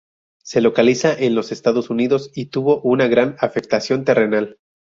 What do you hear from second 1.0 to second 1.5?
en